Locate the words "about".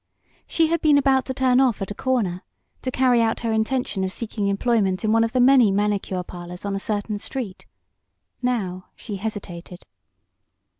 0.97-1.25